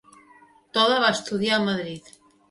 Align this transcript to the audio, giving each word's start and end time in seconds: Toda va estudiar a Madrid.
Toda 0.77 0.95
va 1.03 1.11
estudiar 1.17 1.59
a 1.59 1.65
Madrid. 1.67 2.09